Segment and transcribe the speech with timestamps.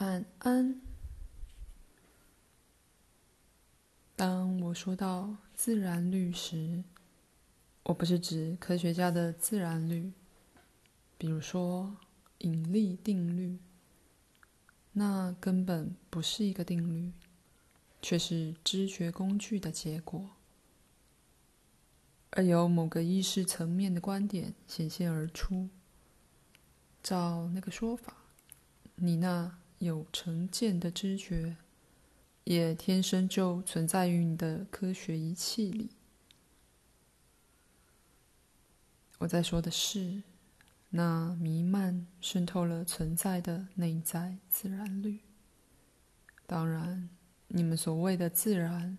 [0.00, 0.80] 晚安。
[4.16, 6.82] 当我说到自然律时，
[7.82, 10.10] 我不是指科学家的自然律，
[11.18, 11.94] 比如说
[12.38, 13.58] 引力定律，
[14.92, 17.12] 那根本不是一个定律，
[18.00, 20.30] 却是知觉工具的结果，
[22.30, 25.68] 而由某个意识层面的观点显现而出。
[27.02, 28.16] 照那个说法，
[28.94, 31.56] 你那有成见的知觉，
[32.44, 35.88] 也天生就存在于你的科学仪器里。
[39.20, 40.22] 我在说的是，
[40.90, 45.20] 那弥漫渗透了存在的内在自然律。
[46.46, 47.08] 当然，
[47.48, 48.98] 你们所谓的自然，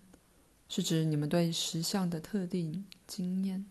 [0.68, 3.64] 是指你们对实相的特定经验，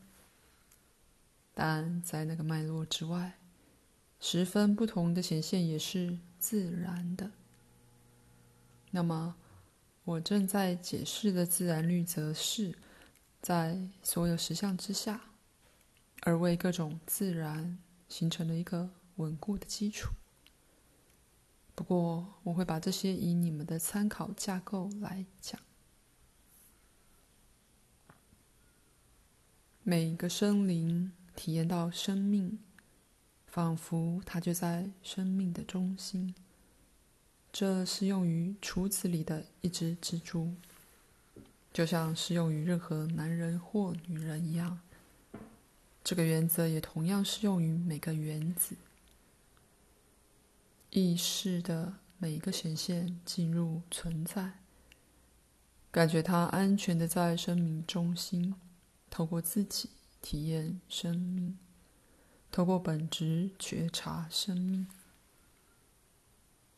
[1.54, 3.41] 但在那个脉络之外。
[4.24, 7.32] 十分不同的显现也是自然的。
[8.92, 9.36] 那么，
[10.04, 12.78] 我正在解释的自然律，则是
[13.42, 15.22] 在所有实相之下，
[16.22, 20.12] 而为各种自然形成了一个稳固的基础。
[21.74, 25.60] 不过，我会把这些以你们的参考架构来讲。
[29.82, 32.60] 每一个生灵体验到生命。
[33.52, 36.34] 仿佛它就在生命的中心。
[37.52, 40.54] 这适用于厨子里的一只蜘蛛，
[41.74, 44.80] 就像适用于任何男人或女人一样。
[46.02, 48.78] 这个原则也同样适用于每个原子。
[50.92, 54.60] 意识的每一个显现进入存在，
[55.92, 58.56] 感觉它安全的在生命中心，
[59.10, 59.90] 透过自己
[60.22, 61.58] 体验生命。
[62.52, 64.86] 透过本质觉察生命，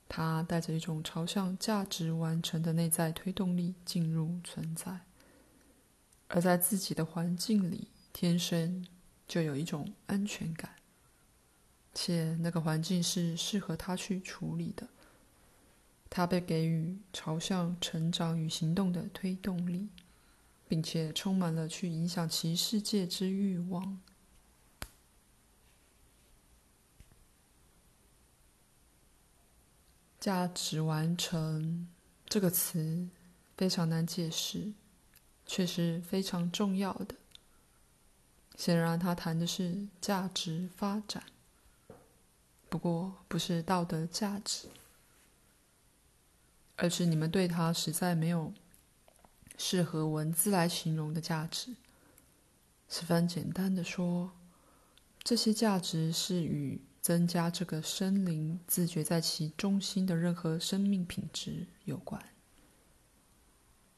[0.08, 5.00] 它带着一种朝向价值完成的内在推动力进入存在，
[6.28, 8.86] 而在自己的环境里，天生
[9.28, 10.76] 就有一种安全感，
[11.92, 14.88] 且那个环境是适合他去处理的。
[16.08, 19.90] 他被给予朝向成长与行动的推动力，
[20.68, 24.00] 并且充满了去影响其世界之欲望。
[30.24, 31.86] 价值完成
[32.28, 33.10] 这个词
[33.58, 34.72] 非常难解释，
[35.46, 37.16] 却是非常重要的。
[38.56, 41.26] 显然，他谈的是价值发展，
[42.70, 44.70] 不过不是道德价值，
[46.78, 48.54] 而是你们对它实在没有
[49.58, 51.76] 适合文字来形容的价值。
[52.88, 54.32] 十分简单的说，
[55.22, 62.30] 这些价值是与增加这个生灵自觉在其中心的任何生命品质有关。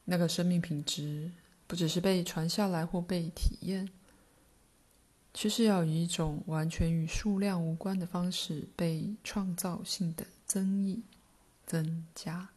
[0.06, 1.32] 那个生命品质
[1.68, 3.88] 不只是被传下来或被体验，
[5.36, 11.04] 却是要以一种完全与数量无关的方式被创造性的增益、
[11.64, 12.50] 增加。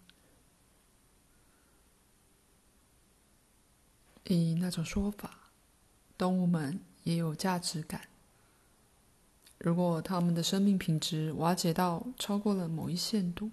[4.25, 5.50] 以那种说法，
[6.16, 8.09] 动物们也有价值感。
[9.58, 13.50] 如果他们的生命品质瓦解到超过了某一限度，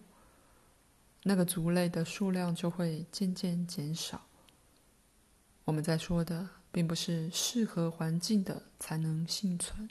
[1.24, 4.28] 那个族类的数量就会渐渐减少。
[5.64, 9.90] 我们在说的并不是适合环境的才能幸存，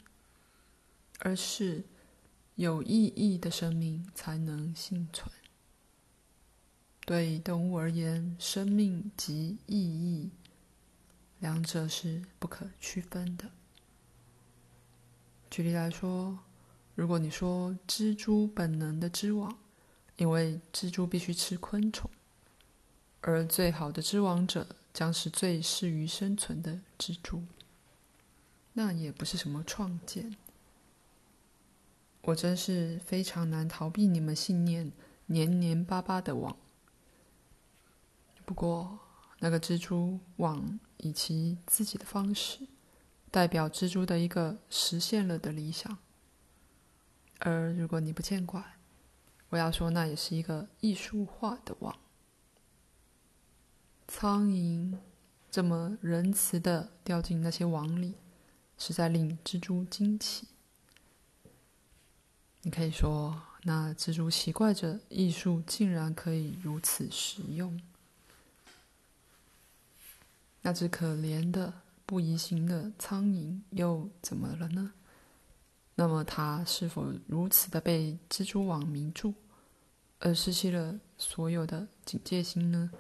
[1.19, 1.82] 而是
[2.54, 5.28] 有意义的生命才能幸存。
[7.04, 10.30] 对动物而言，生命及意义，
[11.41, 13.50] 两者是不可区分的。
[15.54, 16.37] 举例来说，
[16.97, 19.56] 如果你说蜘蛛本能的织网，
[20.16, 22.10] 因为蜘蛛必须吃昆虫，
[23.20, 27.44] 而最好的织网者将是最适于生存的蜘蛛，
[28.72, 30.34] 那也不是什么创建。
[32.22, 34.91] 我真是非常难逃避你们信念
[35.27, 36.56] 黏黏巴巴的网。
[38.45, 38.98] 不过，
[39.39, 42.66] 那个蜘蛛网以其自己的方式。
[43.34, 45.98] 代表蜘蛛的一个实现了的理想，
[47.41, 48.77] 而如果你不见怪，
[49.48, 51.98] 我要说那也是一个艺术化的网。
[54.07, 54.97] 苍蝇
[55.51, 58.15] 这么仁慈地掉进那些网里，
[58.78, 60.47] 实在令蜘蛛惊奇。
[62.63, 67.83] 你可以说，那蜘蛛奇怪着艺术竟然可以如此实用。
[70.63, 71.80] 那只可怜的。
[72.06, 74.92] 不移形的苍蝇又怎么了呢？
[75.95, 79.33] 那么它是否如此的被蜘蛛网迷住，
[80.18, 82.91] 而失去了所有的警戒心呢？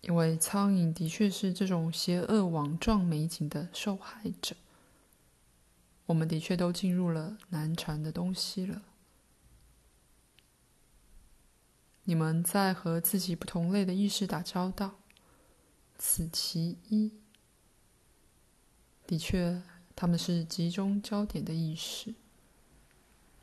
[0.00, 4.56] 因为苍蝇的确是这种邪恶网状美景的受害者。
[6.06, 8.82] 我们的确都进入了难缠的东西了。
[12.04, 15.00] 你们在和自己不同类的意识打交道，
[15.98, 17.12] 此其一。
[19.06, 19.62] 的确，
[19.94, 22.14] 他们是集中焦点的意识。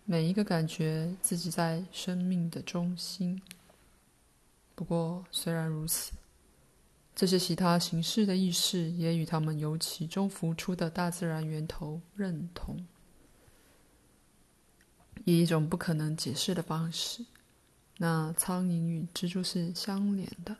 [0.05, 3.41] 每一个感觉自己在生命的中心。
[4.75, 6.11] 不过，虽然如此，
[7.15, 12.85] 这些其他形式的意识也与他们由其中浮出的大自然源头认同，
[15.23, 17.25] 以一种不可能解释的方式。
[17.99, 20.57] 那苍蝇与蜘蛛是相连的，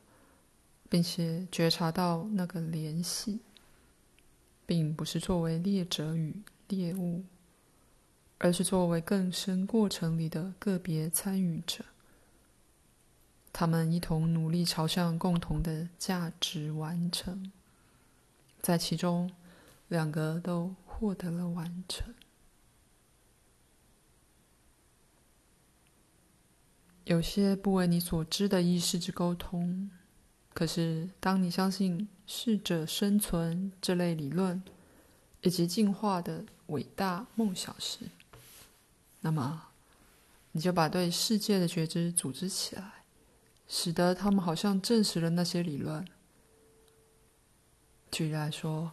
[0.94, 3.40] 并且觉察到那个联系，
[4.64, 6.36] 并不是作为猎者与
[6.68, 7.24] 猎物。
[8.38, 11.84] 而是作为更深过程里的个别参与者，
[13.52, 17.52] 他们一同努力朝向共同的价值完成，
[18.62, 19.32] 在其中，
[19.88, 22.14] 两个都获得了完成。
[27.06, 29.90] 有些不为你所知的意识之沟通，
[30.54, 34.62] 可是当你相信适者生存这类理论
[35.42, 38.06] 以及进化的伟大梦想时，
[39.22, 39.70] 那么，
[40.52, 43.04] 你就把对世界的觉知组织起来，
[43.68, 46.06] 使得他们好像证实了那些理论。
[48.12, 48.92] 举例来说，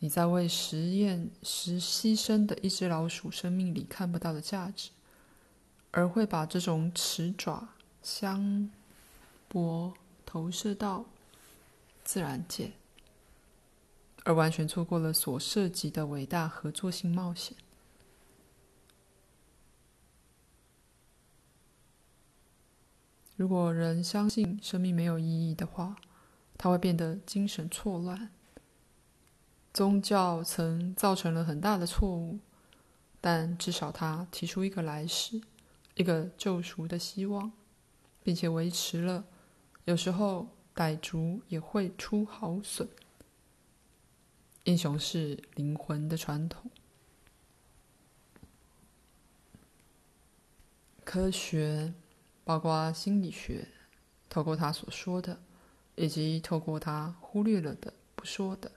[0.00, 4.90] 你在为实验时牺牲的一只老鼠生命里看不到的价值，
[5.90, 7.68] 而会把这种齿爪、
[8.02, 8.70] 香
[9.48, 9.94] 波
[10.28, 11.06] 投射到
[12.04, 12.72] 自然界，
[14.24, 17.56] 而完全错过了所涉及的伟大合作性冒险。
[23.36, 25.96] 如果人相信生命没有意义的话，
[26.58, 28.30] 他会变得精神错乱。
[29.72, 32.38] 宗教曾造成了很大的错误，
[33.18, 35.40] 但至少他提出一个来世，
[35.94, 37.50] 一个救赎的希望，
[38.22, 39.24] 并且维持了
[39.88, 42.86] 有时候傣族也会出好笋。
[44.64, 46.70] 英雄是灵魂的传统，
[51.04, 51.94] 科学。
[52.44, 53.68] 包括心理学，
[54.30, 55.38] 透过他所说的，
[55.96, 58.72] 以及透过他忽略了的、不说的，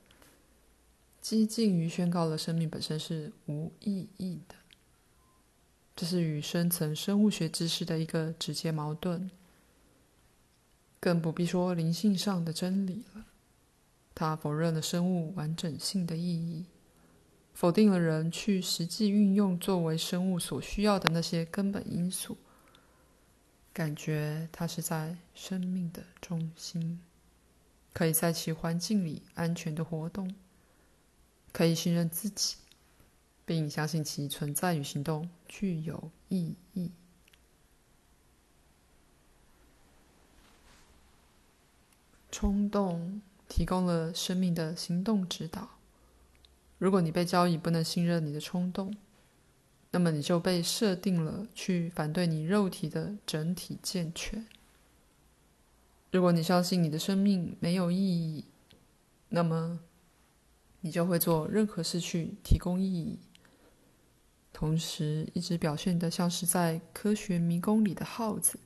[1.22, 4.56] 激进于宣告了生命本身是无意义的。
[5.96, 9.32] 这是与深层生物学知识的一个直接矛盾，
[11.02, 13.26] 更不必说灵性上的真理了。
[14.16, 16.66] 他否认了生物完整性的意义，
[17.54, 22.38] 否定了人去实际运用作为生物所需要的那些根本因素。
[23.74, 27.00] 感觉它是在生命的中心，
[27.94, 30.36] 可以在其环境里安全的活动，
[31.52, 32.58] 可以信任自己，
[33.46, 36.92] 并相信其存在与行动具有意义。
[42.32, 45.68] 冲动提供了生命的行动指导。
[46.78, 48.96] 如果你被教义不能信任你的冲动，
[49.92, 54.48] 那么你就被设定了去反对你肉体的整体健全。
[56.12, 58.46] 如果你相信你的生命没有意义，
[59.30, 59.80] 那么
[60.80, 63.20] 你就会做任何事去提供意义，
[64.52, 68.58] 同时一直表现得像是在科学迷宫里的耗子，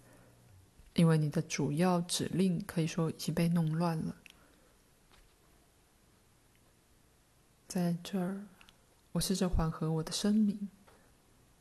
[0.96, 4.16] 因为你的主要指令可以说已经被弄乱了。
[7.68, 8.42] 在这儿，
[9.12, 10.68] 我试着缓和我的声明。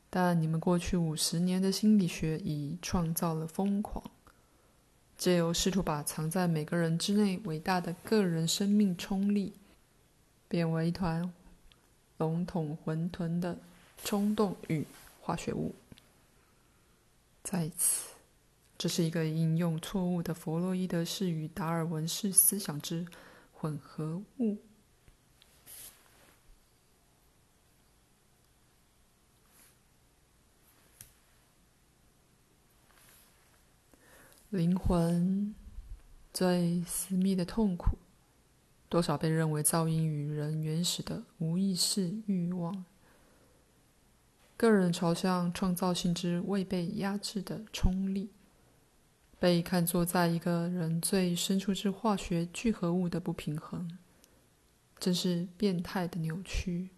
[0.08, 4.08] 但你们过去五十年的心理学已创造了疯狂，
[5.18, 9.54] 借由试图把藏在每个人之内伟大的个人生命冲力，
[10.46, 11.32] 变为一团
[12.18, 13.58] 笼统混沌的
[14.04, 14.86] 冲动与
[15.20, 15.74] 化学物。
[17.42, 18.13] 在此，
[18.84, 23.06] 这是一个应用错误的弗洛伊德式与达尔文式思想之
[23.50, 24.58] 混合物。
[34.50, 35.54] 灵魂
[36.34, 37.96] 最私密的痛苦，
[38.90, 42.84] 多少被认为噪音与人原始的无意识欲望，
[44.58, 48.28] 个人朝向创造性之未被压制的冲力，
[49.44, 53.98] 被看作在一个人最深处之化学聚合物的不平衡，
[54.98, 56.88] 真是变态的扭曲。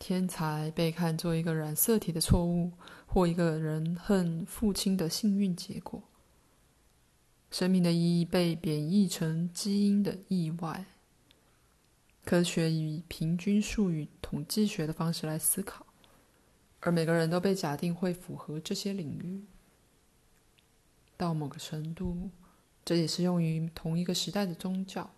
[0.00, 2.72] 天才被看作一个染色体的错误，
[3.06, 6.02] 或一个人恨父亲的幸运结果。
[7.52, 10.86] 生命的意义被贬义成基因的意外。
[12.24, 15.86] 科学以平均数与统计学的方式来思考，
[16.80, 19.44] 而每个人都被假定会符合这些领域。
[21.22, 22.30] 到某个程度，
[22.84, 25.08] 这也适用于同一个时代的宗教。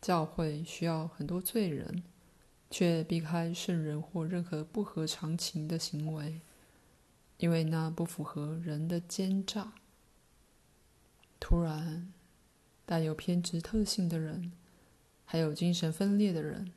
[0.00, 2.02] 教会需要很多罪人。
[2.70, 6.40] 却避开圣人或任何不合常情的行为，
[7.36, 9.74] 因为那不符合人的奸诈。
[11.38, 12.12] 突然，
[12.84, 14.50] 带有偏执特性的人，
[15.24, 16.72] 还有精神分裂的人，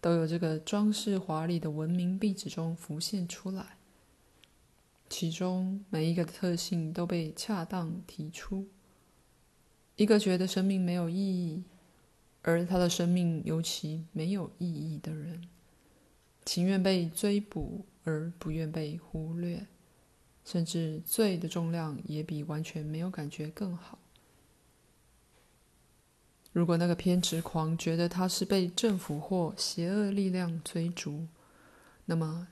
[0.00, 3.75] 都有这个装饰华丽的文明壁纸中浮现出来。
[5.08, 8.68] 其中每一个的特性都被恰当提出。
[9.96, 11.64] 一个觉得生命没有意义。
[12.48, 15.48] 而他的生命尤其没有意义的人，
[16.44, 19.66] 情愿被追捕而不愿被忽略，
[20.44, 23.98] 甚至罪的重量也比完全没有感觉更好。
[26.52, 31.26] 如果那个偏执狂觉得他是被政府或邪恶力量追逐，
[32.04, 32.46] 那么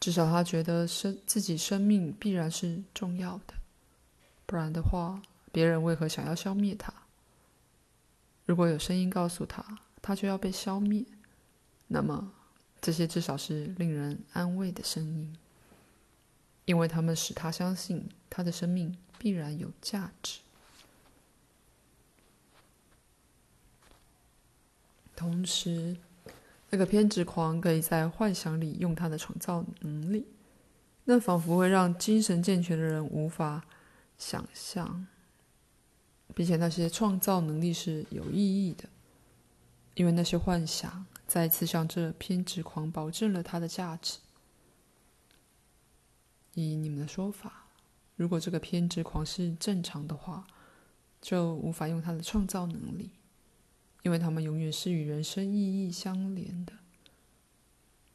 [0.00, 3.52] 至少他觉得生自己生命必然是重要的，
[4.46, 5.20] 不然的话，
[5.52, 6.90] 别人为何想要消灭他？
[8.46, 9.62] 如果有声音告诉他，
[10.00, 11.04] 他就要被消灭，
[11.88, 12.32] 那么
[12.80, 15.36] 这些至少是令人安慰的声音，
[16.64, 20.40] 因为他们使他相信他的生命必然有价值。
[25.14, 25.98] 同时，
[26.70, 30.26] 那个偏执狂可以在幻想里用他的创造能力，
[31.04, 33.64] 那仿佛会让精神健全的人无法
[34.16, 35.06] 想象。
[36.32, 38.88] 并且那些创造能力是有意义的，
[39.94, 44.20] 因为那些幻想再次向这偏执狂保证了它的价值。
[46.54, 47.66] 以你们的说法，
[48.14, 50.46] 如果这个偏执狂是正常的话，
[51.20, 53.10] 就无法用他的创造能力，
[54.02, 56.72] 因为他们永远是与人生意义相连的。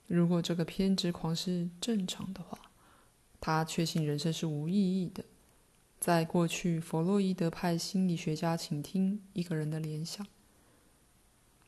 [0.07, 2.71] 如果这个偏执狂是正常的话，
[3.41, 5.23] 他确信人生是无意义的。
[5.99, 10.25] 在过去，弗洛伊德派心理学家倾听一个人的联想，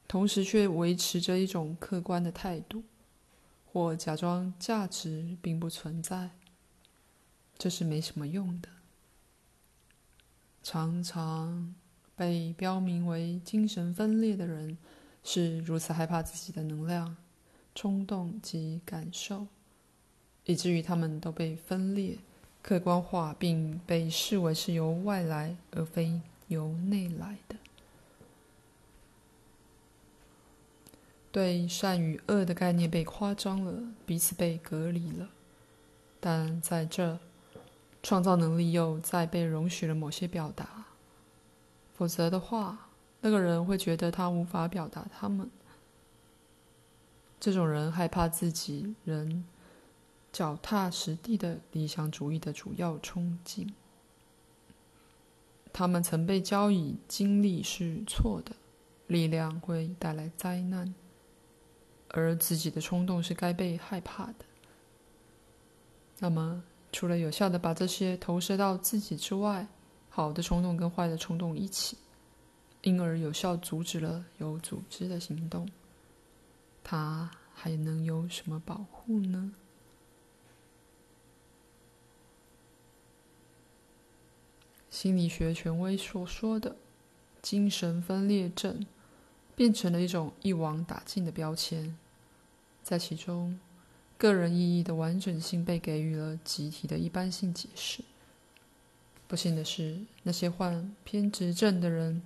[0.07, 2.83] 同时却维持着一种客观的态度，
[3.65, 6.31] 或假装价值并不存在。
[7.57, 8.69] 这是没什么用的。
[10.61, 11.73] 常常
[12.17, 14.77] 被标明为精神分裂的人，
[15.23, 17.15] 是如此害怕自己的能量、
[17.75, 19.45] 冲动及感受，
[20.45, 22.17] 以至于他们都被分裂。
[22.63, 27.55] 客观化，并被视为是由外来而非由内来的。
[31.31, 35.29] 对善与恶的概念被夸张了，彼此被隔离了。
[36.19, 37.19] 但在这，
[38.01, 40.86] 创造能力又再被容许了某些表达。
[41.97, 42.89] 否则的话，
[43.21, 45.49] 那个人会觉得他无法表达他们。
[47.39, 49.43] 这种人害怕自己人。
[50.29, 53.73] 脚踏实地的理想主义的主要冲劲，
[55.73, 58.51] 他们曾被教以经历是错的，
[59.07, 60.93] 力量会带来灾难，
[62.09, 64.45] 而自己的冲动是该被害怕的。
[66.19, 66.61] 那么，
[66.91, 69.67] 除了有效的把这些投射到自己之外，
[70.17, 71.95] 好的冲动跟坏的冲动一起，
[72.81, 75.69] 因而有效阻止了有组织的行动，
[76.83, 79.53] 他还能有什么保护呢？
[84.89, 86.75] 心理学权威所说的
[87.43, 88.87] 精神分裂症，
[89.55, 91.95] 变成了一种一网打尽的标签，
[92.81, 93.59] 在其中，
[94.17, 98.03] 个人意义的完整性被给予了集体的一般性解释。
[99.27, 102.21] 不幸的是，那些患偏执症的人，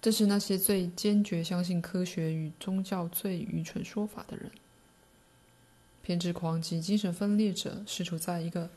[0.00, 4.50] 正是那些最坚决相信科学与宗教最愚蠢说法的人。
[6.02, 8.70] 偏执狂及精神分裂者是处在一个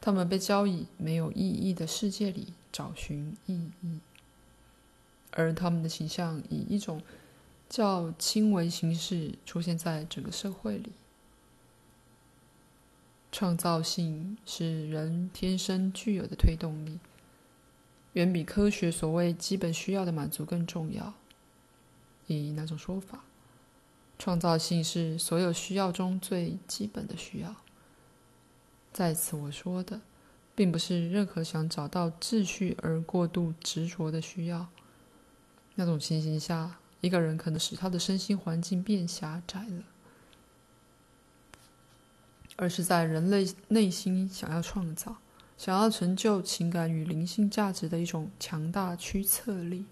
[0.00, 2.54] 他们被教以没有意义的世界里。
[2.72, 3.52] 找寻意
[3.82, 3.98] 义，
[5.32, 7.02] 而他们的形象以一种
[7.68, 10.90] 较轻微形式出现在整个社会里。
[13.32, 17.00] 创造性是人天生具有的推动力，
[18.12, 21.14] 远比科学所谓基本需要的满足更重要。
[22.28, 23.24] 以哪种说法？
[24.18, 27.56] 创造性是所有需要中最基本的需要。
[28.92, 30.02] 在此我说的。
[30.54, 34.68] 并不是任何想找到秩序而过度执着的需要。
[35.76, 39.84] 那种情形下，一个人可能使他的身心环境变狭窄了。
[42.62, 45.16] 而是在人类内心想要创造、
[45.58, 49.84] 想要成就情感与灵性价值的一种强大驱策力。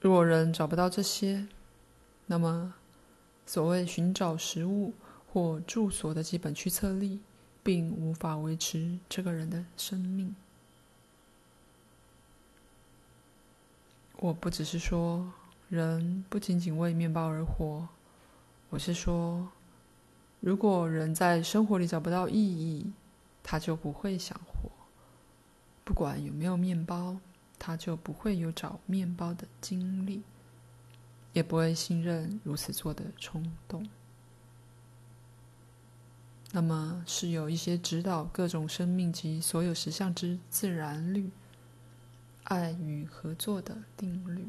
[0.00, 1.46] 如果人找不到这些，
[2.24, 2.72] 那么
[3.44, 4.94] 所谓寻找食物
[5.30, 7.20] 或住所的基本驱策力，
[7.62, 10.34] 并无法维持这个人的生命。
[14.16, 15.30] 我不只是说
[15.68, 17.86] 人不仅仅为面包而活，
[18.70, 19.46] 我是说，
[20.44, 22.92] 如果人在生活里找不到意义，
[23.42, 24.70] 他就不会想活。
[25.84, 27.16] 不管有没有面包，
[27.58, 30.22] 他就不会有找面包的经历，
[31.32, 33.88] 也不会信任如此做的冲动。
[36.52, 41.30] 那么，是有一些指导各种生命及所有实相之自然律。
[42.42, 44.46] 爱与合作的定律，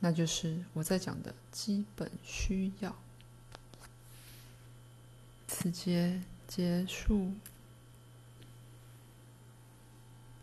[0.00, 2.96] 那就是我在讲的基本需要。
[5.48, 7.32] 此节结束。